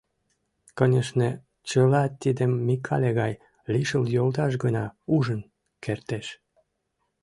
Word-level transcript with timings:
Конешне, 0.77 1.29
чыла 1.69 2.03
тидым 2.21 2.51
Микале 2.67 3.11
гай 3.19 3.33
лишыл 3.71 4.03
йолташ 4.15 4.53
гына 4.63 4.85
ужын 5.15 5.41
кертеш. 5.83 6.27